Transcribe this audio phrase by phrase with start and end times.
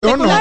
[0.00, 0.32] Yo no, no,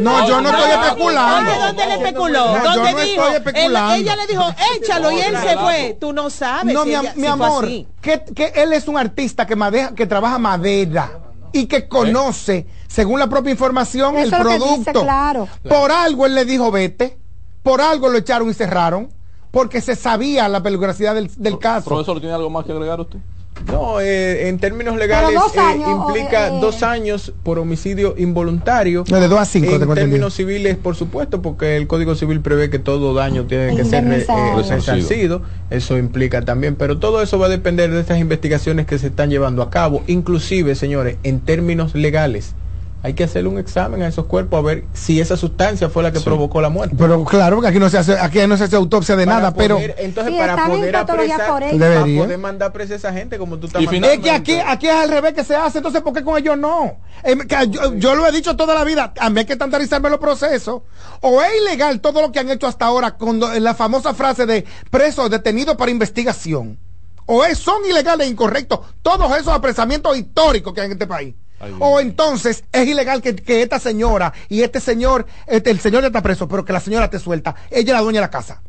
[0.00, 1.52] no, yo no estoy especulando.
[1.66, 2.46] ¿Dónde, le especuló?
[2.46, 3.22] No, yo ¿Dónde no dijo?
[3.22, 3.94] estoy especulando.
[3.94, 5.96] Él- ella le dijo, échalo y él se fue.
[6.00, 6.74] Tú no sabes.
[6.74, 7.86] No, si mi, ella- am- si mi fue amor, así.
[8.02, 11.12] que, que él es un artista que, madeja, que trabaja madera
[11.52, 14.78] y que conoce, según la propia información, Eso el producto.
[14.78, 15.46] dice, claro.
[15.68, 17.18] Por algo él le dijo vete,
[17.62, 19.10] por algo lo echaron y cerraron,
[19.52, 21.88] porque se sabía la peligrosidad del, del caso.
[21.88, 23.20] Profesor, ¿tiene algo más que agregar usted?
[23.66, 29.04] No, eh, en términos legales dos eh, implica eh, dos años por homicidio involuntario.
[29.10, 32.70] No, de dos a cinco, En términos civiles, por supuesto, porque el Código Civil prevé
[32.70, 34.24] que todo daño tiene que ser eh,
[34.56, 35.42] resarcido.
[35.70, 39.30] Eso implica también, pero todo eso va a depender de estas investigaciones que se están
[39.30, 40.02] llevando a cabo.
[40.06, 42.54] Inclusive, señores, en términos legales,
[43.02, 46.10] hay que hacerle un examen a esos cuerpos a ver si esa sustancia fue la
[46.10, 46.96] que provocó la muerte.
[46.98, 49.54] Pero claro, porque aquí no se hace, aquí no se hace autopsia de Para nada,
[49.54, 53.68] pero entonces Sí, para poder apresar, para poder mandar presa a esa gente como tú
[53.68, 54.08] estás Y mandando.
[54.08, 56.58] es que aquí, aquí es al revés que se hace, entonces ¿por qué con ellos
[56.58, 56.96] no?
[57.22, 60.18] Que yo, yo lo he dicho toda la vida, a mí hay que estandarizarme los
[60.18, 60.82] procesos.
[61.20, 64.64] O es ilegal todo lo que han hecho hasta ahora con la famosa frase de
[64.90, 66.78] preso detenido para investigación.
[67.26, 71.34] O es, son ilegales e incorrectos todos esos apresamientos históricos que hay en este país.
[71.60, 72.00] Ay, o mío.
[72.00, 76.22] entonces es ilegal que, que esta señora y este señor, este, el señor ya está
[76.22, 77.54] preso, pero que la señora te suelta.
[77.70, 78.62] Ella es la dueña de la casa.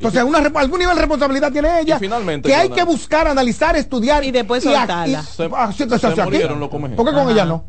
[0.00, 1.96] Entonces, una, algún nivel de responsabilidad tiene ella.
[1.96, 4.24] Y finalmente, que hay que buscar, analizar, estudiar.
[4.24, 5.22] Y después soltarla.
[5.22, 7.30] Se- ah, sí, se murieron ¿Por qué con Ajá.
[7.32, 7.64] ella no?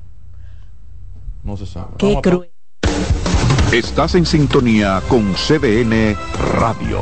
[1.44, 1.90] No se sabe.
[1.98, 2.50] Qué cruel.
[3.74, 6.16] Estás en sintonía con CDN
[6.58, 7.02] Radio.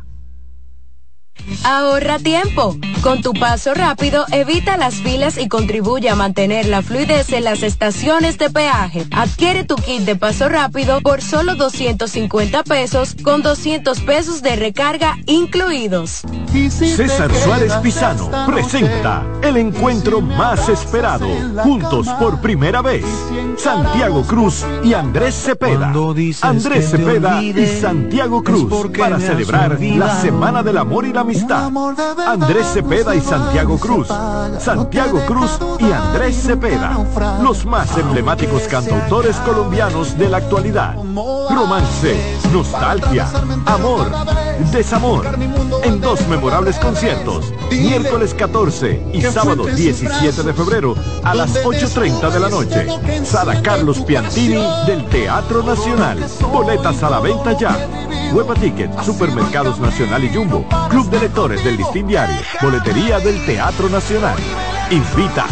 [1.63, 2.77] Ahorra tiempo.
[3.01, 7.63] Con tu paso rápido, evita las filas y contribuye a mantener la fluidez en las
[7.63, 9.05] estaciones de peaje.
[9.11, 15.17] Adquiere tu kit de paso rápido por solo 250 pesos con 200 pesos de recarga
[15.25, 16.21] incluidos.
[16.69, 21.27] César Suárez Pisano presenta el encuentro más esperado,
[21.63, 23.05] juntos por primera vez.
[23.57, 25.91] Santiago Cruz y Andrés Cepeda.
[26.41, 31.30] Andrés Cepeda y Santiago Cruz para celebrar la Semana del Amor y la Amistad.
[32.27, 34.07] Andrés Cepeda y Santiago Cruz.
[34.59, 36.97] Santiago Cruz y Andrés Cepeda.
[37.41, 40.95] Los más emblemáticos cantautores colombianos de la actualidad.
[41.49, 43.27] Romance, nostalgia,
[43.65, 44.11] amor,
[44.71, 45.25] desamor.
[45.83, 47.53] En dos memorables conciertos.
[47.71, 52.87] Miércoles 14 y sábado 17 de febrero a las 8.30 de la noche.
[53.23, 56.19] Sala Carlos Piantini del Teatro Nacional.
[56.51, 57.87] Boletas a la venta ya.
[58.33, 63.87] Huepa Ticket, Supermercados Nacional y Jumbo, Club de Lectores del Listín Diario, Boletería del Teatro
[63.89, 64.35] Nacional.
[64.89, 65.45] Invita.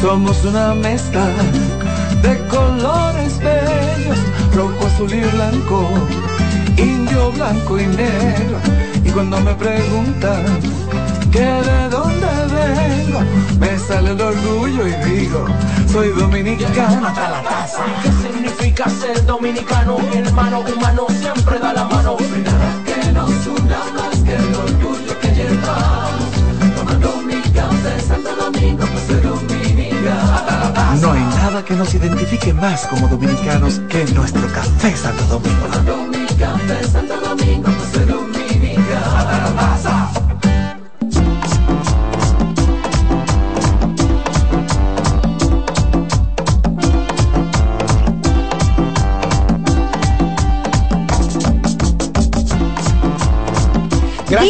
[0.00, 1.26] Somos una mezcla
[2.22, 4.18] de colores bellos,
[4.54, 5.90] rojo, azul y blanco,
[6.78, 8.58] indio, blanco y negro.
[9.04, 10.46] Y cuando me preguntan
[11.30, 13.20] que de dónde vengo,
[13.60, 15.44] me sale el orgullo y digo,
[15.88, 17.84] soy dominicano hasta la casa.
[18.02, 19.98] ¿Qué significa ser dominicano?
[19.98, 22.16] Mi hermano humano siempre da la mano.
[22.44, 26.30] Nada que nos una más que el orgullo que llevamos.
[26.76, 31.00] Tomando mi café Santo Domingo, pues soy dominicano.
[31.00, 35.68] No hay nada que nos identifique más como dominicanos que nuestro café Santo Domingo.
[36.38, 37.68] Café Santo Domingo,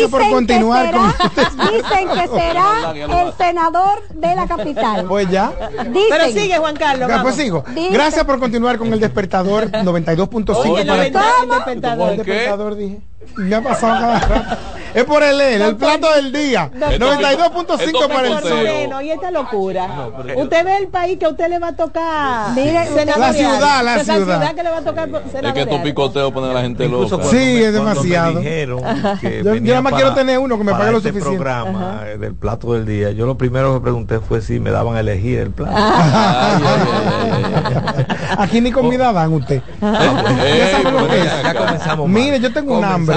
[0.08, 5.05] Gracias por Dicen que continuar será- con Dicen que será el senador de la capital.
[5.06, 5.52] Pues ya.
[5.93, 6.02] Dicen.
[6.10, 7.08] Pero sigue, Juan Carlos.
[7.08, 7.22] Ya, vamos.
[7.22, 7.64] pues sigo.
[7.75, 7.93] Dicen.
[7.93, 10.56] Gracias por continuar con el despertador 92.5.
[10.56, 11.22] Oye, para- 90,
[12.10, 13.00] el despertador dije.
[13.37, 14.56] Me ha pasado cada rato.
[14.94, 16.70] Es por el él, el plato del día.
[16.73, 18.35] Doctor- 92.5 para el.
[18.35, 19.88] Moreno, y esta locura.
[20.37, 22.52] usted ve el país que a usted le va a tocar.
[22.55, 22.73] Mire.
[23.19, 24.55] La ciudad, la ciudad.
[24.55, 25.08] que le va a tocar
[25.43, 27.17] Es que estos picoteos ponen a la gente loca.
[27.25, 28.32] Sí, me- es demasiado.
[28.35, 28.82] Me dijeron
[29.20, 31.37] que Yo- nada más para- quiero tener uno que me pague lo este suficiente.
[31.38, 33.11] programa eh, del plato del día.
[33.12, 35.75] Yo lo primero que pregunté fue si me daban a elegir el plato.
[35.76, 36.58] Ah.
[38.38, 39.62] Aquí ni comida dan usted.
[39.81, 41.43] Es?
[41.43, 42.08] ya, comenzamos.
[42.08, 43.17] Mire, yo tengo un hambre.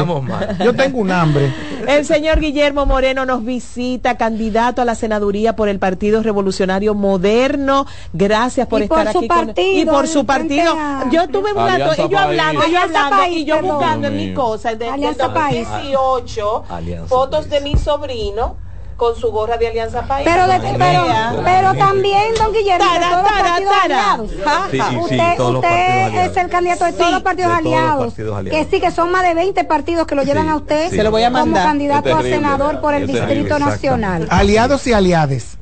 [0.63, 1.53] Yo tengo un hambre.
[1.87, 7.85] El señor Guillermo Moreno nos visita, candidato a la senaduría por el Partido Revolucionario Moderno.
[8.13, 10.75] Gracias por Y por estar su aquí con partido, y por su el partido.
[11.11, 14.13] Yo tuve un rato, y yo hablando, y yo hablando, País, y yo buscando en
[14.13, 14.35] Dios mis mío.
[14.35, 15.67] cosas de, del Alianza País.
[15.67, 18.70] 2018, Alianza fotos de mi sobrino
[19.01, 20.29] con su gorra de Alianza País.
[20.31, 23.83] Pero, de- pero, pero también, don Guillermo, de Tara, todos los partidos tara.
[24.11, 24.31] aliados.
[24.45, 26.31] Ja, Sí, sí, usted todos los usted aliados.
[26.31, 28.59] es el candidato de todos los partidos, de todos los aliados, partidos aliados.
[28.69, 30.95] Que sí, que son más de 20 partidos que lo llevan Sí, a usted sí.
[30.97, 31.65] Se lo voy a como mandar.
[31.65, 33.57] candidato Es a senador por el es terrible, Distrito.
[33.57, 34.27] Nacional.
[34.29, 35.57] Aliados y aliades.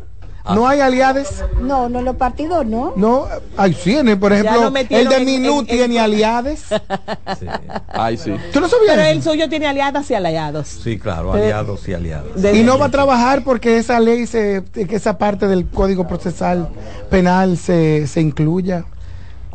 [0.55, 1.43] ¿No hay aliades?
[1.61, 2.93] No, no, los partidos no.
[2.95, 3.25] No,
[3.57, 6.63] ay, sí, en el- por ejemplo, el de Minú en- en- tiene aliades.
[7.39, 7.45] Sí,
[7.89, 8.33] Ay, sí.
[8.51, 8.95] ¿Tú no sabías?
[8.95, 10.67] Pero el suyo tiene aliadas y aliados.
[10.67, 12.41] sí, claro, aliados y aliados.
[12.41, 16.07] De- Y no va a trabajar porque esa ley, se, que esa parte del Código
[16.07, 16.69] Procesal
[17.09, 18.85] Penal se, se incluya.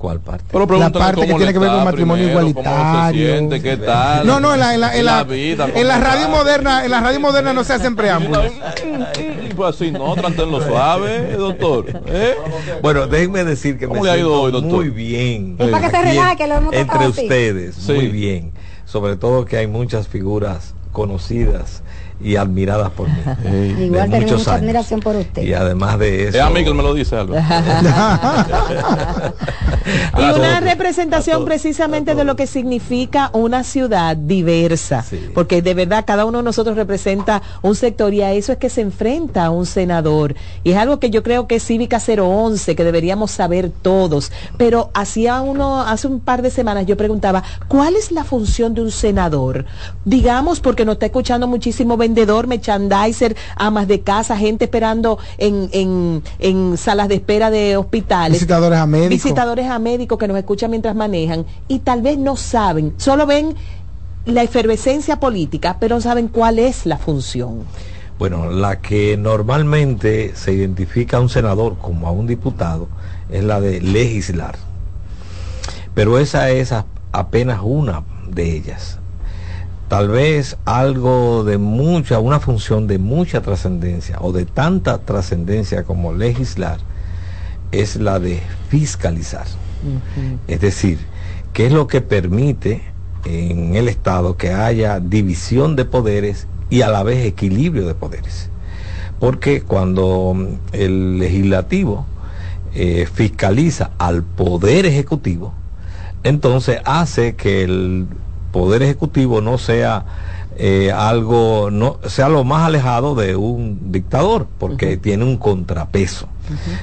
[0.04, 0.44] ¿Cuál parte?
[0.52, 3.26] Pero pregúntale parte que tiene que ver con matrimonio primero, cómo se igualitario.
[3.26, 4.26] siente, qué tal.
[4.26, 6.28] No, no, en la, en la, en la, vida, en la radio está.
[6.36, 8.44] moderna, en la radio moderna no se hacen preámbulos.
[9.56, 11.86] Pues así, no, tratenlo suave, doctor.
[12.06, 12.34] ¿eh?
[12.82, 14.72] Bueno, déjenme decir que me ¿Cómo le ha ido hoy, doctor?
[14.72, 15.56] muy bien.
[15.58, 17.22] Es para que se relaje, que lo hemos Entre así.
[17.22, 17.92] ustedes, Sí.
[17.92, 18.52] muy bien.
[18.84, 21.82] Sobre todo que hay muchas figuras conocidas
[22.22, 23.14] y admiradas por mí.
[23.42, 24.62] de Igual tenemos mucha años.
[24.62, 25.42] admiración por usted.
[25.42, 26.38] Y además de eso...
[26.38, 27.42] Es a mí que me lo dice, Álvaro.
[30.16, 34.16] Y A una todos, representación a todos, precisamente a de lo que significa una ciudad
[34.16, 35.20] diversa, Sí.
[35.34, 38.70] porque de verdad cada uno de nosotros representa un sector y a eso es que
[38.70, 40.34] se enfrenta un senador.
[40.62, 44.32] Y es algo que yo creo que es Cívica 011, que deberíamos saber todos.
[44.56, 48.80] Pero hacía uno, hace un par de semanas yo preguntaba, ¿cuál es la función de
[48.82, 49.66] un senador?
[50.06, 56.22] Digamos, porque nos está escuchando muchísimo vendedor, merchandiser, amas de casa, gente esperando en, en,
[56.38, 59.10] en salas de espera de hospitales Visitadores a médicos.
[59.10, 63.54] visitadores a médicos que nos escuchan mientras manejan y tal vez no saben, solo ven
[64.26, 67.64] la efervescencia política, pero no saben cuál es la función.
[68.18, 72.88] Bueno, la que normalmente se identifica a un senador como a un diputado
[73.30, 74.56] es la de legislar.
[75.94, 76.72] Pero esa es
[77.12, 78.98] apenas una de ellas.
[79.88, 86.14] Tal vez algo de mucha, una función de mucha trascendencia o de tanta trascendencia como
[86.14, 86.78] legislar
[87.70, 89.46] es la de fiscalizar.
[90.48, 90.98] Es decir,
[91.52, 92.82] ¿qué es lo que permite
[93.26, 98.48] en el Estado que haya división de poderes y a la vez equilibrio de poderes?
[99.20, 100.34] Porque cuando
[100.72, 102.06] el legislativo
[102.74, 105.52] eh, fiscaliza al poder ejecutivo,
[106.22, 108.06] entonces hace que el
[108.54, 110.04] poder ejecutivo no sea
[110.56, 116.28] eh, algo, no sea lo más alejado de un dictador, porque tiene un contrapeso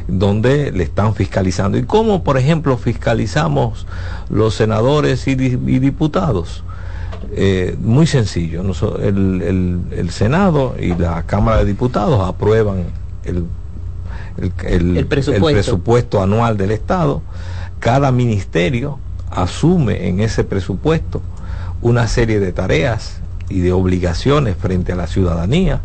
[0.10, 1.78] donde le están fiscalizando.
[1.78, 3.88] ¿Y cómo, por ejemplo, fiscalizamos
[4.30, 6.64] los senadores y, di- y diputados?
[7.34, 8.64] Eh, muy sencillo.
[8.64, 12.84] Noso- el, el- el Senado y la Cámara de Diputados aprueban
[13.24, 13.46] el,
[14.38, 15.48] el- el- El presupuesto.
[15.48, 17.22] el presupuesto anual del Estado.
[17.80, 19.00] Cada ministerio
[19.30, 21.22] asume en ese presupuesto
[21.82, 23.20] una serie de tareas
[23.50, 25.82] y de obligaciones frente a la ciudadanía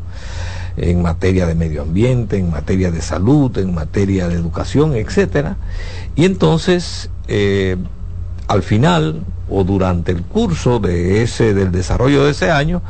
[0.77, 5.57] en materia de medio ambiente, en materia de salud, en materia de educación, etcétera.
[6.15, 7.77] Y entonces, eh,
[8.47, 12.83] al final o durante el curso de ese del desarrollo de ese año,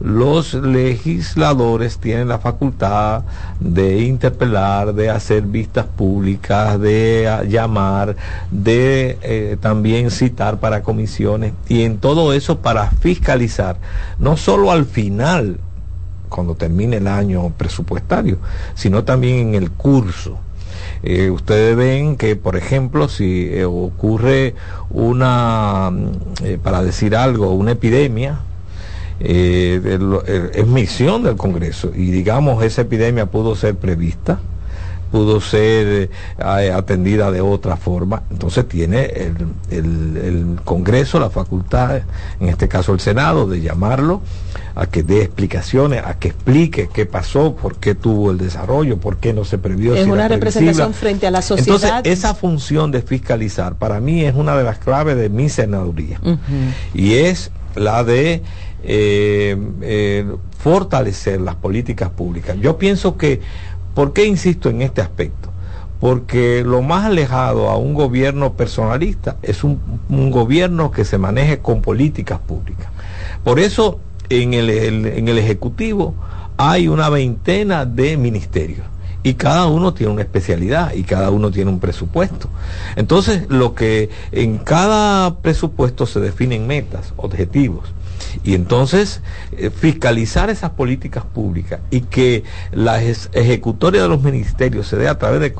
[0.00, 3.22] los legisladores tienen la facultad
[3.60, 8.16] de interpelar, de hacer vistas públicas, de ah, llamar,
[8.50, 13.76] de eh, también citar para comisiones y en todo eso para fiscalizar,
[14.18, 15.58] no solo al final
[16.28, 18.38] cuando termine el año presupuestario,
[18.74, 20.38] sino también en el curso.
[21.04, 24.54] Eh, ustedes ven que, por ejemplo, si eh, ocurre
[24.90, 28.40] una, mm, eh, para decir algo, una epidemia,
[29.24, 31.90] eh, el- es misión del Congreso.
[31.94, 34.38] Y digamos esa epidemia pudo ser prevista
[35.10, 38.24] pudo ser eh, atendida de otra forma.
[38.32, 39.36] Entonces tiene el,
[39.70, 42.00] el- el Congreso la facultad
[42.40, 44.22] en este caso el Senado de llamarlo
[44.74, 49.18] a que dé explicaciones a que explique qué pasó por qué tuvo el desarrollo por
[49.18, 52.04] qué no se previó Es si una representación frente a la entonces sociedad.
[52.04, 56.20] esa función de fiscalizar para mí es una de las claves de mi senaduría.
[56.92, 58.42] Y es la de
[58.86, 60.26] eh, eh,
[60.58, 62.56] fortalecer las políticas públicas.
[62.60, 63.40] Yo pienso que,
[63.94, 65.50] ¿por qué insisto en este aspecto?
[66.00, 69.78] Porque lo más alejado a un gobierno personalista es un,
[70.30, 72.88] gobierno que se maneje con políticas públicas.
[73.42, 76.14] Por eso en el- en el Ejecutivo
[76.56, 78.86] hay una veintena de ministerios
[79.24, 82.48] y cada uno tiene una especialidad y cada uno tiene un presupuesto.
[82.94, 87.92] Entonces, lo que en cada presupuesto se definen metas, objetivos.
[88.42, 89.20] Y entonces
[89.56, 95.18] eh, fiscalizar esas políticas públicas y que la ejecutoria de los ministerios se dé a
[95.18, 95.54] través de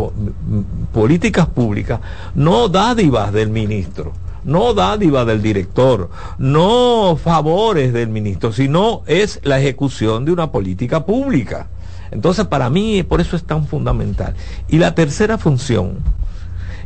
[0.92, 2.00] políticas públicas,
[2.34, 4.12] no dádivas del ministro,
[4.44, 11.04] no dádivas del director, no favores del ministro, sino es la ejecución de una política
[11.06, 11.68] pública.
[12.10, 14.34] Entonces, para mí, por eso es tan fundamental.
[14.68, 15.98] Y la tercera función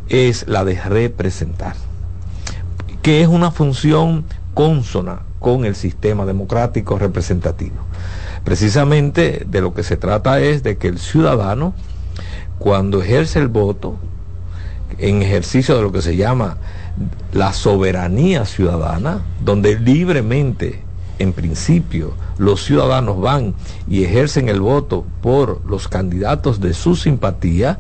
[0.09, 1.75] es la de representar,
[3.03, 7.77] que es una función consona con el sistema democrático representativo.
[8.45, 11.75] Precisamente de lo que se trata es de que el ciudadano,
[12.59, 13.97] cuando ejerce el voto,
[14.99, 16.57] en ejercicio de lo que se llama
[17.33, 20.83] la soberanía ciudadana, donde libremente,
[21.19, 23.55] en principio, los ciudadanos van
[23.89, 27.79] y ejercen el voto por los candidatos de su simpatía,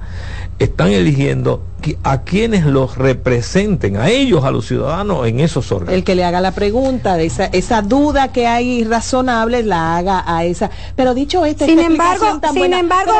[0.58, 1.62] están eligiendo
[2.02, 5.94] a quienes los representen, a ellos, a los ciudadanos, en esos órganos.
[5.94, 10.24] El que le haga la pregunta, de esa, esa duda que hay razonable, la haga
[10.26, 10.70] a esa.
[10.96, 13.12] Pero dicho esto, Sin embargo, tan sin buena- embargo,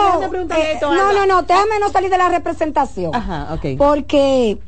[0.57, 3.15] eh, esto, no, no, no, déjame no salir de la representación.
[3.15, 3.79] Ajá, ok.
[3.79, 4.59] Porque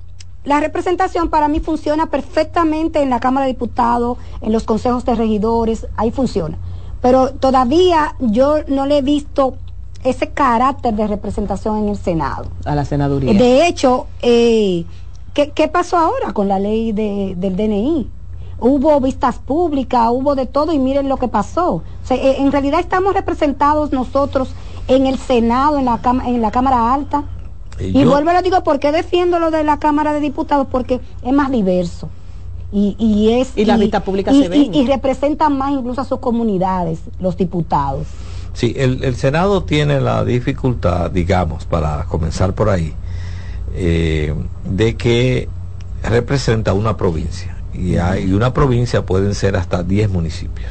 [0.45, 5.15] la representación para mí funciona perfectamente en la Cámara de Diputados, en los consejos de
[5.15, 6.57] regidores, ahí funciona.
[7.03, 9.55] Pero todavía yo no le he visto
[10.03, 12.47] ese carácter de representación en el Senado.
[12.65, 13.35] A la senaduría.
[13.35, 14.85] De hecho, eh,
[15.35, 18.09] ¿qué, qué pasó ahora con la ley de- del DNI?
[18.63, 21.75] Hubo vistas públicas, hubo de todo y miren lo que pasó.
[21.77, 24.55] O sea, eh, en realidad estamos representados nosotros
[24.89, 27.25] en el Senado, en la, cama- en la Cámara Alta.
[27.81, 30.67] Y yo- vuelvo y lo digo, ¿por qué defiendo lo de la Cámara de Diputados?
[30.71, 32.09] Porque es más diverso.
[32.73, 34.73] Y, y es Y las vistas públicas y- se ven.
[34.75, 38.07] y- y representan más incluso a sus comunidades, los diputados.
[38.53, 42.93] Sí, el, el Senado tiene la dificultad, digamos, para comenzar por ahí,
[43.75, 44.35] eh,
[44.65, 45.49] de que
[46.03, 47.57] representa una provincia.
[47.75, 50.71] Y, hay, y una provincia pueden ser hasta 10 municipios.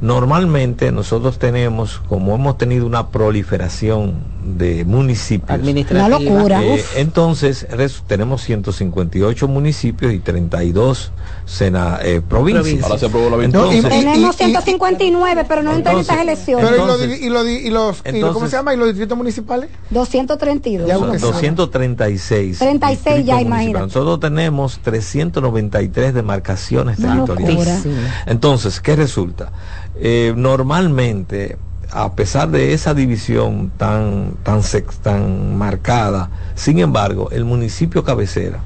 [0.00, 4.14] Normalmente nosotros tenemos, como hemos tenido una proliferación
[4.44, 6.16] de municipios, Administrativa.
[6.16, 6.64] Una locura.
[6.64, 11.12] eh, entonces res- tenemos 158 municipios y 32
[11.44, 12.82] sena, eh, provincias.
[12.84, 16.70] Ahora se aprobó la Entonces, Y- y- Tenemos 159, pero no en Entonces, estas elecciones.
[16.70, 18.72] Pero y los, y y ¿cómo se llama?
[18.72, 19.68] ¿Y los distritos municipales?
[19.90, 20.88] 232.
[20.88, 21.32] Ya Son porque sabe.
[21.32, 22.58] 236.
[22.58, 23.86] 36 ya, imagínate.
[23.86, 27.84] Nosotros tenemos 393 demarcaciones territoriales.
[28.26, 29.52] Entonces, ¿qué resulta?
[30.00, 31.56] Eh, normalmente,
[31.90, 34.62] a pesar de esa división tan, tan,
[35.02, 38.60] tan marcada, sin embargo, el municipio cabecera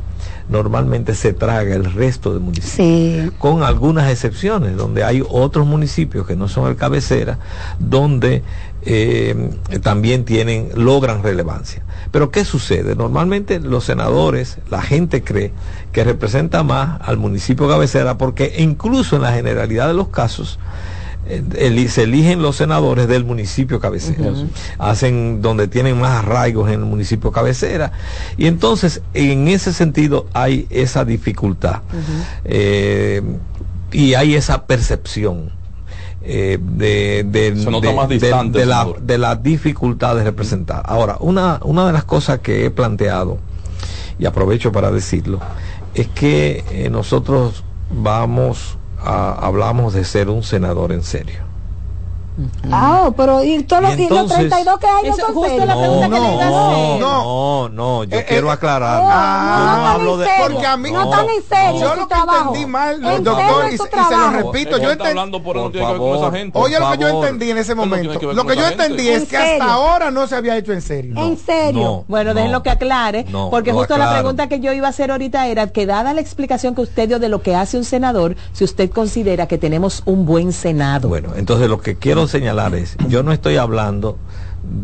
[0.48, 3.30] normalmente se traga el resto de municipios Sí.
[3.38, 7.38] con algunas excepciones, donde hay otros municipios que no son el cabecera,
[7.78, 8.42] donde
[8.86, 9.50] eh,
[9.82, 11.82] también tienen, logran relevancia.
[12.10, 12.94] Pero ¿qué sucede?
[12.94, 15.52] Normalmente los senadores, la gente cree
[15.92, 20.58] que representa más al municipio cabecera, porque incluso en la generalidad de los casos,
[21.26, 24.32] eh, se eligen los senadores del municipio cabecera,
[24.78, 27.92] hacen donde tienen más arraigos en el municipio cabecera,
[28.36, 31.80] y entonces en ese sentido hay esa dificultad.
[32.44, 33.22] Eh,
[33.92, 35.52] y hay esa percepción
[36.22, 40.16] eh, de, de- Se nota de- más de- distante de el la, de la dificultad
[40.16, 40.82] de representar.
[40.86, 43.38] Ahora, una, una de las cosas que he planteado,
[44.18, 45.38] y aprovecho para decirlo,
[45.94, 51.43] es que eh, nosotros vamos a, hablamos de ser un senador en serio.
[52.70, 55.76] Ah, pero ¿y, todos los, y los entonces- 32 que hay no son justo la
[55.78, 57.00] pregunta que le iba a hacer.
[57.00, 59.00] no, no, yo Eh, quiero eh, aclarar.
[59.00, 60.26] Oh, no no tan hablo de.
[60.26, 60.44] serio.
[60.50, 62.38] Porque a mí- no tan en serio Yo lo que trabajo.
[62.48, 65.10] entendí mal, En doctor, y, y se lo repito, yo entendí.
[65.10, 66.28] hablando por no Por tiene que ver con favor.
[66.28, 66.58] esa gente.
[66.58, 69.22] Oye, lo que yo entendí en ese no momento, que lo que yo entendí En
[69.22, 71.14] es que hasta ahora no se había hecho en serio.
[71.16, 71.82] En serio.
[71.82, 74.90] No, Bueno, no, déjenlo que aclare, no, porque justo la pregunta que yo iba a
[74.90, 77.84] hacer ahorita era que dada la explicación que usted dio de lo que hace un
[77.84, 81.08] senador, si usted considera que tenemos un buen senado.
[81.08, 84.16] Bueno, entonces lo que quiero señalar es, yo no estoy hablando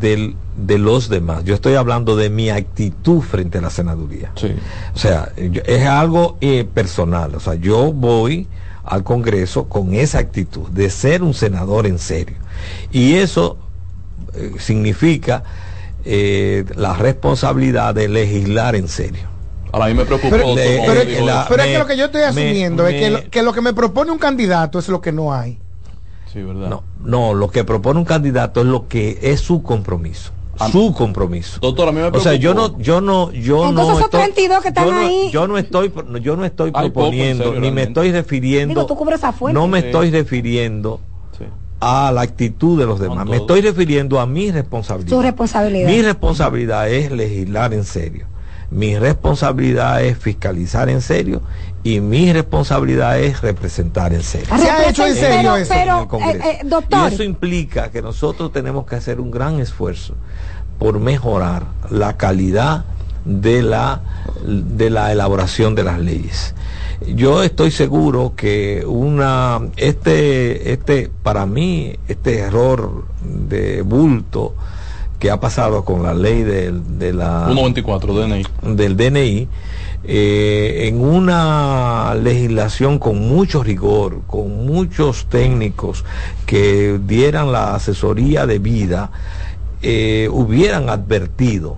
[0.00, 4.30] del, de los demás, yo estoy hablando de mi actitud frente a la senaduría.
[4.37, 4.54] Sí.
[4.94, 8.47] O sea, yo- es algo eh, personal, o sea, yo voy
[8.85, 12.37] al Congreso con esa actitud de ser un senador en serio.
[12.92, 13.56] Y eso
[14.35, 15.44] eh, significa
[16.04, 19.28] eh, la responsabilidad de legislar en serio.
[19.73, 20.30] Ahora a mí me preocupó.
[20.30, 21.38] Pero, pero es dijo que, él.
[21.49, 23.52] pero es que lo que yo estoy me- asumiendo es que me- lo, que lo
[23.52, 25.59] que me propone un candidato es lo que no hay.
[26.32, 26.68] Sí, verdad.
[26.68, 30.32] No, no, lo que propone un candidato es lo que es su compromiso.
[30.70, 31.58] Su compromiso.
[31.60, 34.20] Doctor, a mí me O sea, yo no, yo no, yo Entonces no esos estoy,
[34.25, 37.70] 32 que están yo no, ahí- yo no estoy, yo no estoy proponiendo, serio, ni
[37.70, 39.58] me estoy refiriendo, Digo, tú cubres a fuente.
[39.58, 39.87] no me Sí.
[39.87, 41.00] estoy refiriendo
[41.38, 41.44] Sí.
[41.80, 45.16] a la actitud de los demás, me estoy refiriendo a mi responsabilidad.
[45.16, 45.88] Su responsabilidad.
[45.88, 48.26] Mi responsabilidad es legislar en serio.
[48.71, 51.43] Mi responsabilidad es fiscalizar en serio
[51.83, 54.47] y mi responsabilidad es representar en serio.
[54.59, 56.49] Se ha hecho en serio pero, eso pero, en el Congreso.
[56.49, 60.15] eh, eh, doctor, Y eso implica que nosotros tenemos que hacer un gran esfuerzo
[60.79, 62.85] por mejorar la calidad
[63.25, 64.00] de la,
[64.45, 66.55] de la elaboración de las leyes.
[67.07, 74.55] Yo estoy seguro que una este este para mí este error de bulto
[75.21, 78.75] que ha pasado con la ley del- de, la 1.24 DNI.
[78.75, 79.49] del DNI
[80.03, 86.07] eh, en una legislación con mucho rigor, con muchos técnicos
[86.47, 89.11] que dieran la asesoría debida,
[89.83, 91.77] eh, hubieran advertido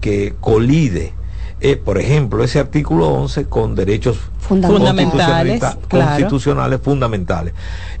[0.00, 1.12] que colide,
[1.60, 5.78] eh, por ejemplo, ese artículo 11 con derechos Fundamentales, claro.
[5.88, 7.52] constitucionales fundamentales.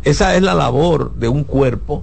[0.04, 2.02] Esa es la labor de un cuerpo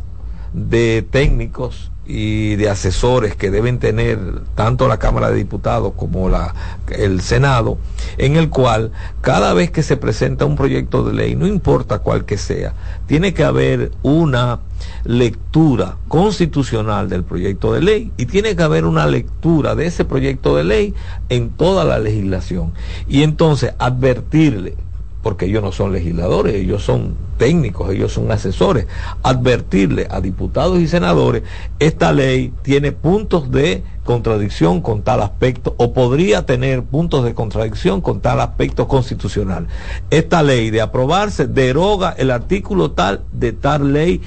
[0.53, 4.17] de técnicos y de asesores que deben tener
[4.55, 6.55] tanto la Cámara de Diputados como la,
[6.89, 7.77] el Senado,
[8.17, 12.23] en el cual cada vez que se presenta un proyecto de ley, no importa cuál
[12.23, 12.73] que sea,
[13.07, 14.59] tiene que haber una
[15.03, 20.55] lectura constitucional del proyecto de ley y tiene que haber una lectura de ese proyecto
[20.55, 20.93] de ley
[21.27, 22.73] en toda la legislación.
[23.07, 24.75] Y entonces advertirle
[25.23, 28.87] porque ellos no son legisladores, ellos son técnicos, ellos son asesores,
[29.23, 31.43] advertirle a diputados y senadores,
[31.79, 37.99] esta ley tiene puntos de contradicción con tal aspecto o podría tener puntos de contradicción
[37.99, 39.67] con tal aspecto constitucional.
[40.09, 44.21] Esta ley de aprobarse deroga el artículo tal de tal ley,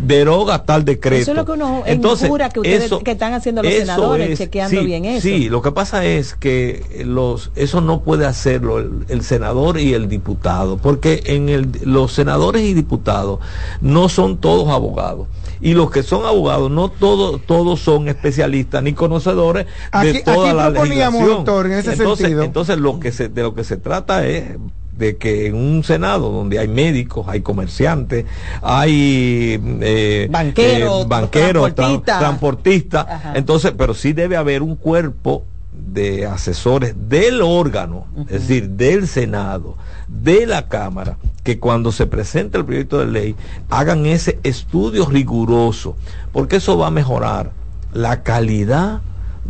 [0.00, 1.22] deroga tal decreto.
[1.22, 4.30] Eso es lo que uno Entonces, injura que ustedes eso- que están haciendo los senadores,
[4.30, 5.22] es- chequeando sí, bien eso.
[5.22, 9.94] Sí, lo que pasa es que los eso no puede hacerlo el, el senador y
[9.94, 13.38] el diputado, porque en el, los senadores y diputados
[13.80, 15.28] no son todos abogados.
[15.60, 20.48] Y los que son abogados, no todos todos son especialistas ni conocedores Aquí- de toda
[20.48, 21.26] aquí la legislación.
[21.28, 22.42] doctor, en ese entonces, sentido.
[22.44, 24.56] entonces lo que se, de lo que se trata es
[24.96, 28.26] de que en un senado donde hay médicos, hay comerciantes,
[28.62, 33.06] hay eh, Banqueros, eh, banqueros, transportistas.
[33.08, 33.32] Ajá.
[33.34, 35.44] entonces, pero sí debe haber un cuerpo
[35.86, 39.76] de asesores del órgano, es decir, del Senado,
[40.08, 43.36] de la Cámara, que cuando se presente el proyecto de ley
[43.70, 45.96] hagan ese estudio riguroso,
[46.32, 47.52] porque eso va a mejorar
[47.92, 49.00] la calidad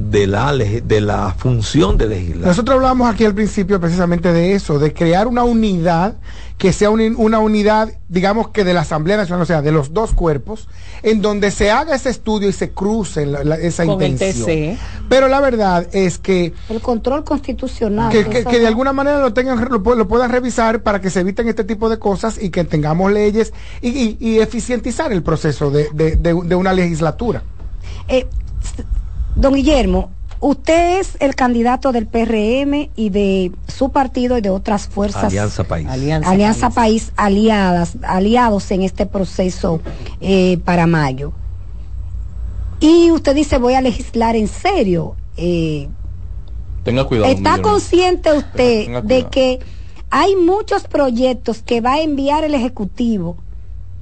[0.00, 2.48] de la, de la función de legislar.
[2.48, 6.16] Nosotros hablamos aquí al principio precisamente de eso, de crear una unidad
[6.56, 9.92] que sea un- una unidad, digamos que de la Asamblea Nacional, o sea, de los
[9.94, 10.68] dos cuerpos,
[11.02, 14.46] en donde se haga ese estudio y se cruce la- la- esa Con el intención.
[14.46, 14.78] TC.
[15.08, 18.10] Pero la verdad es que el control constitucional.
[18.10, 21.48] que, que- de alguna manera lo tengan lo, lo puedan revisar para que se eviten
[21.48, 25.88] este tipo de cosas y que tengamos leyes y, y- y eficientizar el proceso de,
[25.92, 27.42] de- de- de una legislatura.
[28.08, 28.26] Eh,
[29.36, 34.88] don Guillermo, usted es el candidato del PRM y de su partido y de otras
[34.88, 35.24] fuerzas.
[35.24, 35.86] Alianza País.
[35.88, 39.80] Alianza, Alianza País aliadas, aliados en este proceso
[40.20, 41.32] eh, para mayo.
[42.80, 45.16] Y usted dice voy a legislar en serio.
[45.36, 45.88] Eh,
[46.84, 47.30] Tenga cuidado.
[47.30, 47.68] ¿Está Guillermo.
[47.70, 49.60] consciente usted Tenga de que
[50.08, 53.36] hay muchos proyectos que va a enviar el Ejecutivo?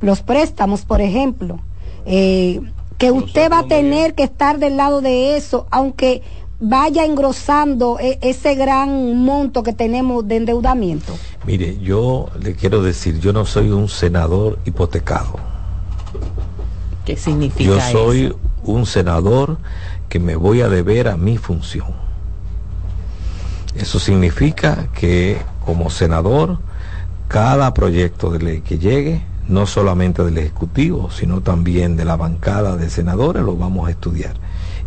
[0.01, 1.59] Los préstamos, por ejemplo.
[2.07, 2.61] eh,
[2.99, 6.23] que usted va a tener que estar del lado de eso, aunque
[6.61, 11.17] vaya engrosando e- ese gran monto que tenemos de endeudamiento.
[11.47, 15.37] Mire, yo le quiero decir, yo no soy un senador hipotecado.
[17.05, 18.39] ¿Qué significa Yo soy eso?
[18.65, 19.59] un senador
[20.09, 21.87] que me voy a deber a mi función.
[23.77, 26.59] Eso significa que como senador,
[27.29, 32.77] cada proyecto de ley que llegue, no solamente del Ejecutivo, sino también de la bancada
[32.77, 34.35] de senadores, lo vamos a estudiar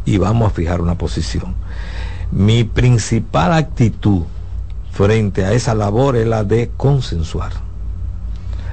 [0.06, 1.56] y vamos a fijar una posición.
[2.32, 4.24] Mi principal actitud
[4.92, 7.52] frente a esa labor es la de consensuar.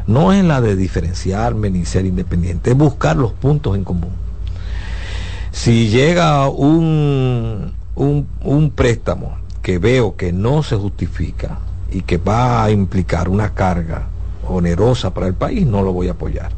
[0.06, 4.12] No es la de diferenciarme ni ser independiente, es buscar los puntos en común.
[5.50, 11.58] Si llega un, un, un préstamo que veo que no se justifica
[11.90, 14.06] y que va a implicar una carga
[14.48, 16.50] onerosa para el país, no lo voy a apoyar.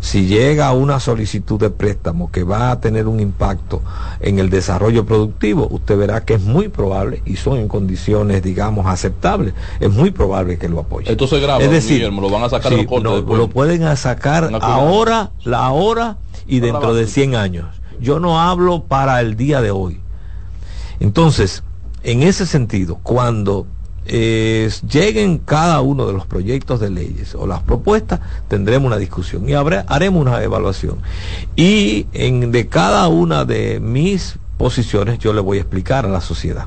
[0.00, 3.82] Si llega una solicitud de préstamo que va a tener un impacto
[4.18, 8.86] en el desarrollo productivo, usted verá que es muy probable, y son en condiciones, digamos,
[8.86, 11.08] aceptables, es muy probable que lo apoye.
[11.08, 13.16] Esto se graba, es decir, Guillermo, lo van a sacar sí, de los cortes no,
[13.16, 13.38] después.
[13.38, 16.16] lo pueden sacar ahora, la hora
[16.48, 17.66] y dentro de 100 años.
[18.00, 20.00] Yo no hablo para el día de hoy.
[20.98, 21.62] Entonces,
[22.02, 23.66] en ese sentido, cuando
[24.06, 29.54] lleguen cada uno de los proyectos de leyes o las propuestas, tendremos una discusión y
[29.54, 30.98] haremos una evaluación.
[31.56, 36.20] Y en, de cada una de mis posiciones yo le voy a explicar a la
[36.20, 36.66] sociedad.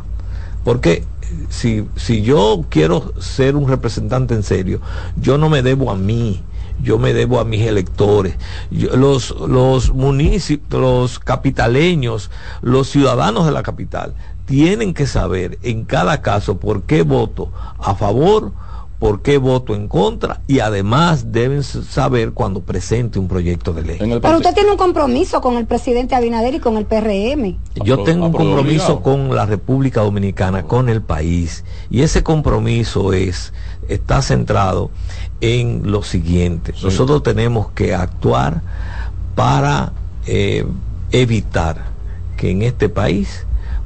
[0.63, 1.03] Porque eh,
[1.49, 4.81] si, si yo quiero ser un representante en serio,
[5.15, 6.43] yo no me debo a mí,
[6.81, 8.35] yo me debo a mis electores.
[8.71, 14.13] Los, los municipios, los capitaleños, los ciudadanos de la capital,
[14.45, 18.51] tienen que saber en cada caso por qué voto a favor,
[18.99, 23.97] por qué voto en contra y además deben saber cuando presente un proyecto de ley.
[23.99, 27.57] Pero usted tiene un compromiso con el presidente Abinader y con el PRM.
[27.83, 33.53] Yo tengo un compromiso con la República Dominicana, con el país, y ese compromiso es
[33.87, 34.89] está centrado
[35.41, 36.73] en lo siguiente.
[36.81, 38.61] Nosotros tenemos que actuar
[39.35, 39.91] para
[40.25, 40.65] eh,
[41.11, 41.93] evitar
[42.37, 43.45] que en este país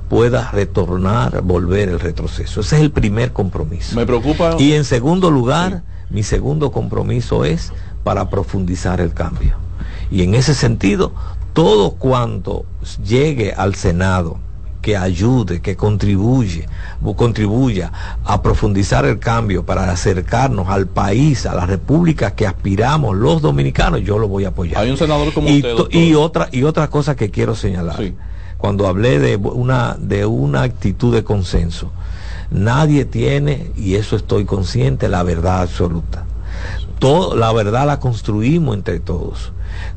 [0.09, 2.61] pueda retornar, volver el retroceso.
[2.61, 3.95] Ese es el primer compromiso.
[3.95, 4.55] Me preocupa.
[4.57, 7.71] Y en segundo lugar, mi segundo compromiso es
[8.03, 9.55] para profundizar el cambio.
[10.11, 11.13] Y en ese sentido,
[11.53, 12.65] todo cuanto
[13.05, 14.39] llegue al Senado
[14.81, 16.67] que ayude, que contribuye,
[17.15, 17.91] contribuya
[18.23, 24.01] a profundizar el cambio para acercarnos al país, a la república que aspiramos los dominicanos,
[24.01, 24.81] yo lo voy a apoyar.
[24.81, 27.99] Hay un senador como y, usted, y otra y otra cosa que quiero señalar.
[28.59, 31.91] Cuando hablé de una de una actitud de consenso,
[32.51, 36.25] nadie tiene y eso estoy consciente la verdad absoluta.
[36.99, 39.51] Todo, la verdad la construimos entre todos.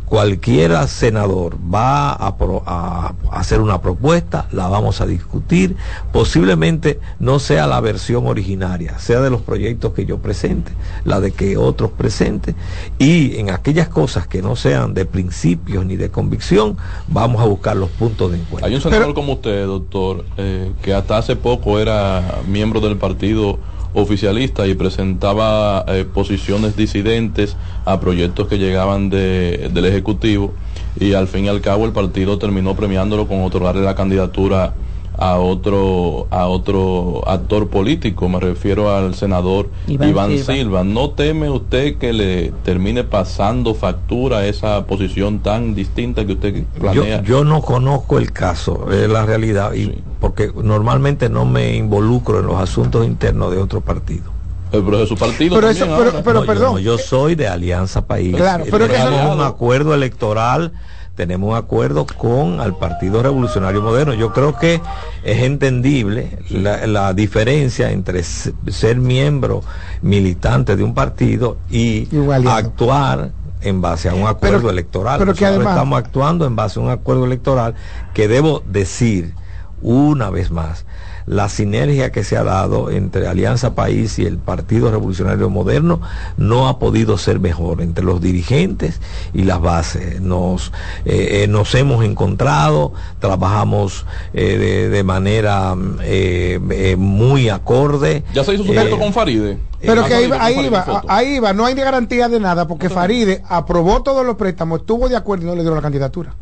[0.05, 5.75] Cualquiera senador va a, pro- a hacer una propuesta, la vamos a discutir,
[6.13, 10.73] posiblemente no sea la versión originaria, sea de los proyectos que yo presente,
[11.05, 12.55] la de que otros presenten,
[12.99, 16.77] y en aquellas cosas que no sean de principios ni de convicción,
[17.09, 18.67] vamos a buscar los puntos de encuentro.
[18.67, 23.59] Hay un senador como usted, doctor, eh, que hasta hace poco era miembro del partido
[23.95, 30.53] oficialista y presentaba eh, posiciones disidentes a proyectos que llegaban de- del Ejecutivo
[30.99, 34.75] y al fin y al cabo el partido terminó premiándolo con otorgarle la candidatura
[35.19, 40.55] a otro a otro actor político, me refiero al senador Iván Iván, Silva.
[40.55, 40.85] Silva.
[40.85, 47.23] ¿No teme usted que le termine pasando factura esa posición tan distinta que usted planea?
[47.23, 52.47] yo no conozco el caso, es la realidad, y porque normalmente no me involucro en
[52.47, 54.33] los asuntos internos de otro partido.
[54.71, 56.73] pero de su partido Pero eso- pero- pero No, yo perdón.
[56.75, 58.35] no, Yo, soy de Alianza País.
[58.35, 60.73] Claro, pero que tenemos eso- un acuerdo electoral,
[61.15, 64.15] tenemos un acuerdo con al Partido Revolucionario Moderno.
[64.15, 64.81] Yo creo que
[65.25, 69.63] es entendible la, la diferencia entre ser miembro
[70.01, 72.09] militante de un partido y
[72.47, 75.19] actuar en base a un acuerdo Pero- electoral.
[75.19, 77.75] pero que Nosotros además- estamos actuando en base a un acuerdo electoral
[78.15, 79.35] que debo decir
[79.83, 80.85] una vez más
[81.27, 86.01] la sinergia que se ha dado entre Alianza País y el Partido Revolucionario Moderno
[86.37, 89.01] no ha podido ser mejor entre los dirigentes
[89.33, 90.21] y las bases.
[90.21, 90.73] Nos,
[91.05, 94.05] eh, eh, nos hemos encontrado, trabajamos
[94.35, 98.23] eh, de, de manera eh, eh, muy acorde.
[98.35, 99.59] ¿Ya se hizo su Eh, con Faride?
[99.81, 103.43] Pero que ahí, va- ahí va, ahí va, no hay garantía de nada porque Faride
[103.49, 106.35] aprobó todos los préstamos, estuvo de acuerdo y no le dieron la candidatura.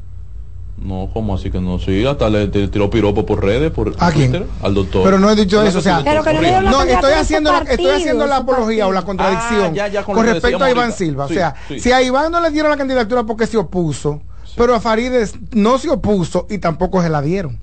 [0.81, 1.79] No, ¿cómo así que no?
[1.79, 4.31] Sí, hasta le, le tiró piropo por redes, por ¿A quién?
[4.31, 5.03] Twitter, al doctor.
[5.05, 6.41] Pero no he dicho eso, o sea, Pero que no
[6.85, 10.25] le estoy haciendo, la- estoy haciendo la apología o la contradicción Ah, ya, ya, con
[10.25, 10.97] respecto a Iván ahorita.
[10.97, 11.29] Silva.
[11.29, 11.81] Sí, o sea, sí.
[11.81, 14.23] si a Iván no le dieron la candidatura porque se opuso,
[14.57, 17.59] pero a Farideh no se opuso y tampoco se la dieron.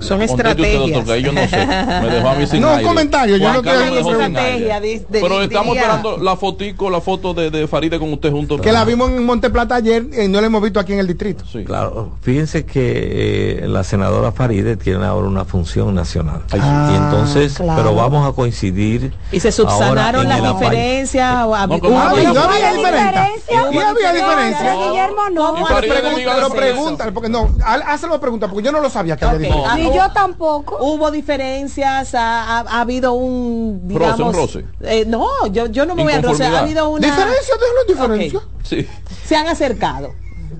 [0.00, 0.80] Son estrategias.
[0.82, 1.66] doctor, que ahí yo no sé.
[1.66, 2.88] Me dejó a mí sin No, un aire.
[2.88, 7.50] comentario, yo no estoy estrategia, de- Pero estamos diría- esperando la fotico, la foto de,
[7.50, 8.58] de Faride con usted junto.
[8.60, 11.44] Que la vimos en Monteplata ayer y no la hemos visto aquí en el distrito.
[11.64, 16.42] Claro, fíjense que eh, la senadora Faride tiene ahora una función nacional.
[16.52, 17.74] Ah, y entonces, claro.
[17.76, 19.12] pero vamos a coincidir.
[19.32, 21.34] Y se subsanaron las diferencias.
[21.34, 22.10] No, hubo- ¿cómo no?
[22.12, 23.70] hubo- ¿Y no hubo- había diferencia?
[23.72, 24.74] ¿Y había diferencia?
[24.74, 25.46] No, Guillermo no.
[25.54, 25.88] ¿Cómo Pero así?
[25.88, 29.38] pregunta- pero pregúntale, porque no, hazle la pregunta, porque yo no lo sabía que había
[29.38, 29.72] diferencia.
[29.94, 30.78] Yo tampoco.
[30.80, 34.20] Hubo diferencias, ha, ha- ha habido un, Roce, digamos...
[34.20, 34.64] un roce.
[34.82, 37.06] eh, no, yo, yo no me voy a roce, ha habido una...
[37.06, 37.54] ¿Diferencia?
[37.54, 37.86] Déjalo en
[38.18, 38.40] diferencia.
[38.62, 38.86] Sí.
[39.26, 40.14] Se han acercado.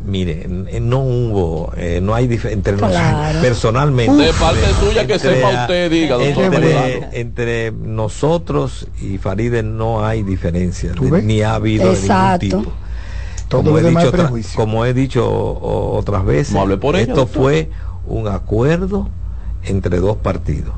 [0.04, 4.22] Mire, eh, no hubo, eh, no hay entre nosotros, personalmente.
[4.24, 10.22] De parte suya que sepa usted, diga, doctor Entre, entre nosotros y Faride no hay
[10.22, 12.38] diferencia, ni ha habido Exacto.
[12.38, 12.76] de ningún tipo.
[13.48, 15.28] Todo Como he, dicho otra- como he dicho
[15.62, 17.70] otras veces, No por esto fue
[18.06, 19.08] un acuerdo
[19.64, 20.74] entre dos partidos,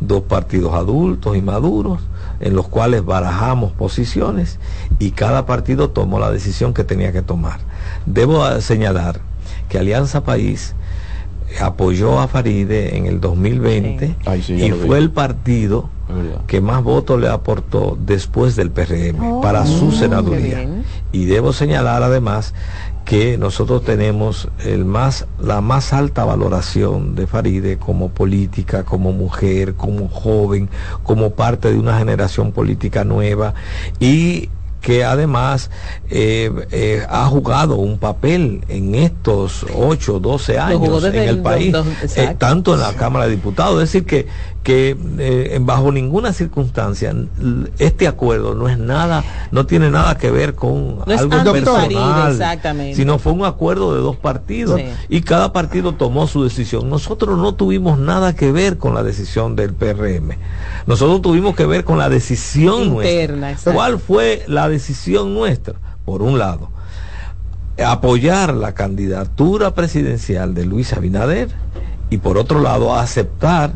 [0.00, 2.00] dos partidos adultos y maduros,
[2.40, 4.58] en los cuales barajamos posiciones
[4.98, 7.60] y cada partido tomó la decisión que tenía que tomar.
[8.06, 9.20] Debo señalar
[9.68, 10.74] que Alianza País
[11.60, 15.88] apoyó a Faride en el 2020 Ay, sí, ya y fue el partido
[16.46, 20.66] que más votos le aportó después del PRM para su senaduría.
[21.12, 22.54] Y debo señalar además
[23.10, 29.74] que nosotros tenemos el más, la más alta valoración de Faride como política, como mujer,
[29.74, 30.68] como joven,
[31.02, 33.54] como parte de una generación política nueva
[33.98, 34.48] y
[34.80, 35.70] que además
[36.08, 41.42] eh, eh, ha jugado un papel en estos 8, 12 jugó años en el el
[41.42, 43.82] país, dos- eh, tanto en la Cámara de Diputados.
[43.82, 44.26] Es decir, que,
[44.62, 47.14] que eh, bajo ninguna circunstancia
[47.78, 52.38] este acuerdo no es nada, no tiene nada que ver con No algo personal,
[52.94, 54.86] sino fue un acuerdo de dos partidos Sí.
[55.08, 56.90] y cada partido tomó su decisión.
[56.90, 60.36] Nosotros no tuvimos nada que ver con la decisión del PRM.
[60.86, 63.72] Nosotros tuvimos que ver con la decisión Interna, nuestra.
[63.72, 65.74] ¿Cuál fue la decisión nuestra?
[66.04, 66.70] Por un lado,
[67.82, 71.48] apoyar la candidatura presidencial de Luis Abinader
[72.10, 73.72] y por otro lado aceptar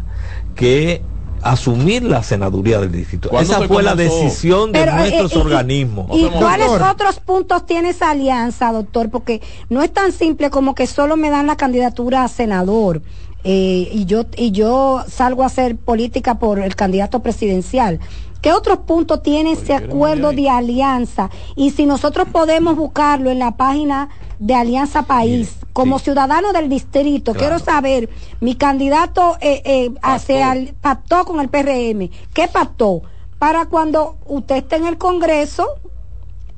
[0.54, 1.02] que
[1.42, 3.28] asumir la senaduría del distrito.
[3.28, 6.06] ¿Cuándo Esa fue la decisión de Pero, eh, nuestros eh, organismos.
[6.18, 6.40] ¿Y Doctor.
[6.40, 9.10] cuáles otros puntos tiene esa alianza, doctor?
[9.10, 13.02] Porque no es tan simple como que solo me dan la candidatura a senador
[13.44, 18.00] eh, y yo y yo salgo a hacer política por el candidato presidencial.
[18.44, 21.30] ¿Qué otros puntos tiene ese acuerdo de alianza?
[21.56, 27.32] Y si nosotros podemos buscarlo en la página de Alianza País, como ciudadano del distrito,
[27.32, 27.38] Claro.
[27.38, 32.10] quiero saber, mi candidato eh, eh, pactó con el PRM.
[32.34, 33.00] ¿Qué pactó?
[33.38, 35.66] Para cuando usted esté en el Congreso,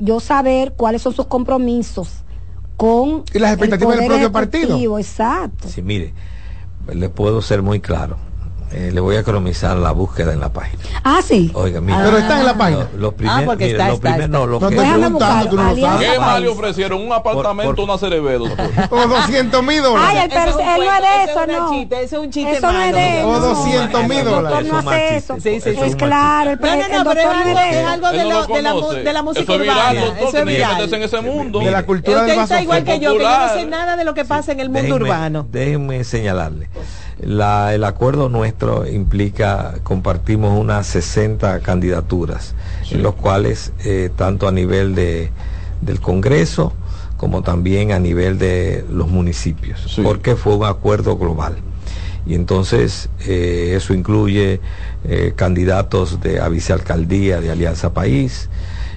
[0.01, 2.25] yo saber cuáles son sus compromisos
[2.77, 4.99] con Y las el expectativas del Poder propio partido.
[4.99, 5.69] Exacto.
[5.69, 6.13] Sí, mire,
[6.93, 8.17] le puedo ser muy claro.
[8.73, 10.83] Eh, le voy a economizar la búsqueda en la página.
[11.05, 11.53] Ah, sí.
[11.55, 12.03] Oiga, mira.
[12.05, 12.89] Pero está en la página.
[12.97, 14.39] Los primer- Ah, porque mire, está, los está, primer- está.
[14.39, 16.11] no, los No que- preguntando, tú no sabes.
[16.11, 17.01] ¿Qué más le ofrecieron?
[17.01, 18.67] Un apartamento, por- una Cerebe, doctor.
[18.91, 20.23] O 200 mil Ay, dólares.
[20.25, 21.71] el per- Eso es un él no es eso eso, es un no.
[21.71, 22.97] chiste, eso es un chiste Eso no es malo.
[22.97, 23.25] de él.
[23.25, 23.39] O no.
[23.41, 24.51] 200 mil El dólares.
[24.69, 25.35] doctor no hace eso.
[25.37, 25.81] Sí, sí, sí.
[25.85, 29.43] Es claro, el, No, no, el no, pero es no algo, de no la, música
[29.43, 30.21] Eso es viral, urbana.
[30.29, 30.95] Eso es viral.
[30.95, 31.61] en ese mundo.
[31.61, 34.13] De la cultura Usted está igual que yo, que yo no sé nada de lo
[34.15, 35.47] que pasa en el mundo urbano.
[35.51, 36.69] Déjenme señalarle.
[37.21, 42.55] La- el acuerdo nuestro implica, compartimos unas 60 candidaturas,
[42.91, 45.31] en los cuales, eh, tanto a nivel de,
[45.81, 46.75] del Congreso
[47.17, 50.03] como también a nivel de los municipios, Sí.
[50.03, 51.57] porque fue un acuerdo global.
[52.27, 54.61] Y entonces eh, eso incluye
[55.05, 58.51] eh, candidatos de a vicealcaldía de Alianza País,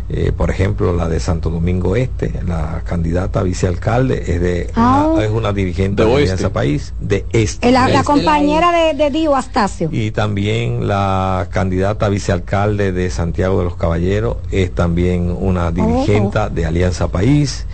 [0.10, 5.08] eh, por ejemplo, la de Santo Domingo Este, la candidata a vicealcalde es de Ah.
[5.14, 6.16] una, es una dirigente De de.
[6.24, 7.72] Alianza País de Este.
[7.72, 8.12] La, de la Este.
[8.12, 9.90] compañera de, de Dio Astacio.
[9.92, 16.40] Y también la candidata a vicealcalde de Santiago de los Caballeros es también una dirigente
[16.52, 17.66] de Alianza País.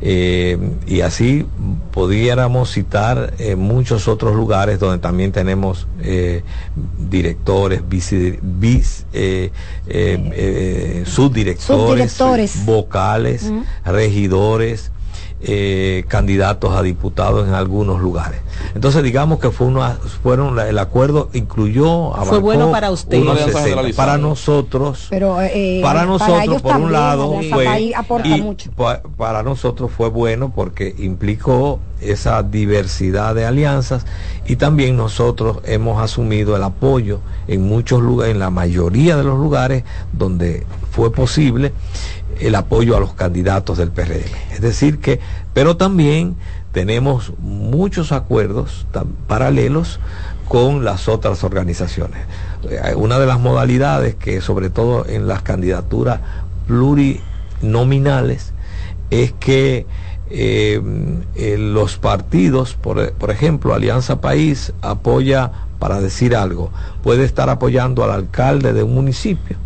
[0.00, 1.46] Eh, y así
[1.92, 6.42] pudiéramos citar eh, muchos otros lugares donde también tenemos eh,
[6.98, 9.50] directores, vice, vice- eh,
[9.86, 12.66] eh, eh, subdirectores, Subdirectores.
[12.66, 13.52] vocales,
[13.84, 14.90] regidores,
[15.46, 18.40] eh, candidatos a diputados en algunos lugares.
[18.74, 23.18] Entonces digamos que fue una, fueron la- el acuerdo incluyó abarcó bueno para usted.
[23.18, 23.68] unos Una alianza 60.
[23.68, 24.06] generalizada.
[24.06, 28.70] para nosotros Pero eh, para nosotros ellos por un lado fue País aporta y mucho.
[28.72, 34.04] pa- para nosotros fue bueno porque implicó esa diversidad de alianzas
[34.46, 39.38] y también nosotros hemos asumido el apoyo en muchos lugares en la mayoría de los
[39.38, 41.72] lugares donde fue posible
[42.40, 45.20] el apoyo a los candidatos del PRM es decir que
[45.52, 46.36] pero también
[46.72, 48.86] tenemos muchos acuerdos
[49.28, 50.00] paralelos
[50.48, 52.18] con las otras organizaciones.
[52.68, 56.20] Eh, Una de las modalidades que sobre todo en las candidaturas
[56.66, 58.52] plurinominales
[59.10, 59.86] es que
[60.30, 60.80] eh,
[61.36, 66.70] eh, los partidos, por, por ejemplo, Alianza País apoya, para decir algo,
[67.02, 69.56] puede estar apoyando al alcalde de un municipio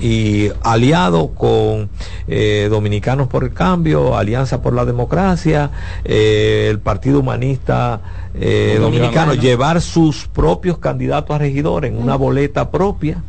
[0.00, 1.88] y aliado con
[2.28, 5.70] eh, Dominicanos por el Cambio, Alianza por la Democracia,
[6.04, 8.00] eh, el Partido Humanista
[8.34, 13.22] eh, Dominicano, llevar sus propios candidatos a regidores en una boleta propia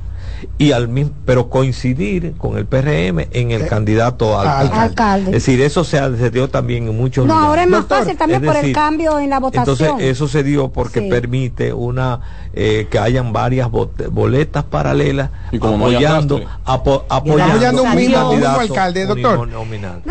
[0.57, 4.75] y al mismo, pero coincidir con el PRM en el candidato al alcalde.
[4.81, 5.25] Alcalde.
[5.27, 5.99] Es decir, eso se,
[6.31, 7.47] dio también en muchos No, lugares.
[7.49, 9.69] ahora es más Doctor, fácil también por el cambio en la votación.
[9.89, 11.09] Entonces eso se dio porque Sí.
[11.09, 12.19] permite una
[12.53, 18.29] eh, que hayan varias bot- boletas paralelas Y como apoyando apo- apoyando Apoyando un mismo-
[18.29, 19.47] un mismo alcalde, doctor.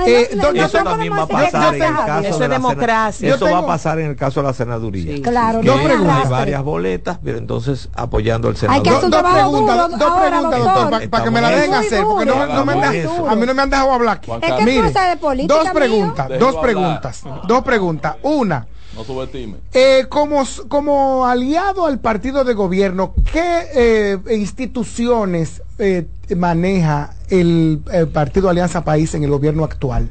[0.06, 2.48] Eh, no, doc- no, eso también va a pasar en el caso Eso de es
[2.48, 3.12] la democracia.
[3.12, 5.16] sena- Eso va a pasar en el caso de la senaduría.
[5.16, 5.22] Sí.
[5.22, 8.82] Claro, Que hay varias boletas, pero entonces apoyando al Hay senador.
[8.84, 9.96] que hacer un trabajo duro ahora,
[10.28, 10.90] preguntas, doctor.
[10.90, 13.46] doctor, para que me la dejen hacer, porque no, no me han dejado- a mí
[13.46, 14.30] no me han dejado hablar aquí.
[14.42, 18.16] Es que Mire, de política, dos preguntas, Déjelo dos preguntas, dos preguntas.
[18.22, 19.56] Una, No subestime.
[19.72, 26.06] eh, como, como aliado al partido de gobierno, ¿qué eh, instituciones eh,
[26.36, 30.10] maneja el, eh, partido Alianza País en el gobierno actual?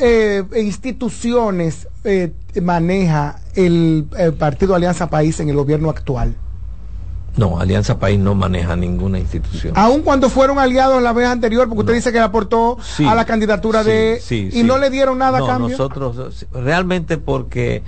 [0.00, 6.34] Eh, instituciones eh, maneja el, eh, partido Alianza País en el gobierno actual?
[7.36, 9.72] No, Alianza País no maneja ninguna institución.
[9.76, 13.04] Aun cuando fueron aliados en la vez anterior, porque usted dice que le aportó Sí,
[13.04, 14.20] a la candidatura sí, de...
[14.22, 14.62] sí, y sí.
[14.62, 15.70] no le dieron nada No, a cambio.
[15.70, 17.82] Nosotros, realmente porque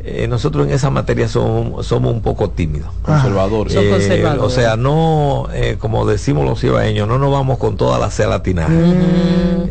[0.00, 2.88] eh, nosotros en esa materia somos, somos un poco tímidos.
[3.02, 3.72] Conservadores.
[3.72, 4.42] Son Eh, conservadores.
[4.44, 8.74] o sea, no, eh, como decimos los cibaeños, no nos vamos con toda la celatinaje.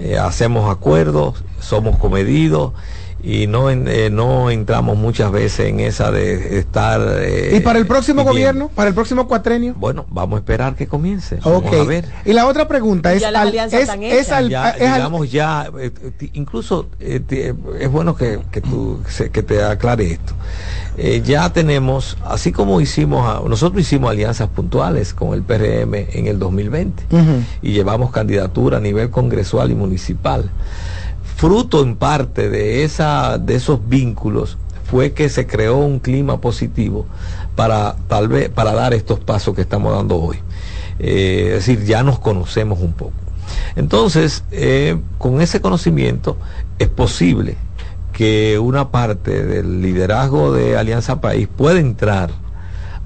[0.02, 2.74] Eh, hacemos acuerdos, somos comedidos
[3.26, 7.00] y no, en- eh, no entramos muchas veces en esa de estar...
[7.22, 8.32] eh, ¿Y para el próximo pidiendo.
[8.34, 8.68] gobierno?
[8.76, 9.74] ¿Para el próximo cuatrenio?
[9.78, 11.38] Bueno, vamos a esperar que comience.
[11.44, 11.64] Ok.
[11.66, 12.06] Vamos a ver.
[12.26, 13.24] Y la otra pregunta es...
[13.24, 15.92] Al- es, es al- ya, es al- digamos ya eh,
[16.34, 20.34] incluso eh, es bueno que, que tú se- que te aclare esto
[20.98, 26.28] Eh, ya tenemos así como hicimos a- nosotros hicimos alianzas puntuales con el PRM en
[26.28, 27.44] el 2020 Ujú.
[27.62, 30.52] y llevamos candidatura a nivel congresual y municipal
[31.36, 37.06] fruto en parte de esa de esos vínculos fue que se creó un clima positivo
[37.56, 40.38] para tal vez para dar estos pasos que estamos dando hoy.
[41.00, 43.13] Eh, es decir ya nos conocemos un poco.
[43.76, 46.38] Entonces eh, con ese conocimiento
[46.80, 47.58] es posible
[48.12, 52.30] que una parte del liderazgo de Alianza País pueda entrar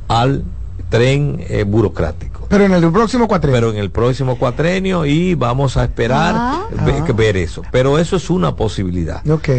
[0.10, 0.44] al
[0.90, 3.56] tren eh, burocrático Pero en el próximo cuatrenio.
[3.60, 6.66] pero en el próximo cuatrenio y vamos a esperar Ah.
[6.78, 7.12] Ah.
[7.14, 7.62] ver eso.
[7.72, 9.28] Pero eso es una posibilidad.
[9.30, 9.50] Ok.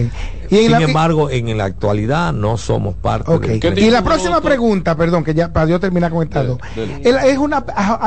[0.50, 3.42] Y en Sin embargo, en la actualidad no somos parte ok.
[3.44, 6.42] del ¿Qué Y la próxima pregunta, perdón, que ya para yo terminar con esta
[7.02, 8.06] Es una a, a la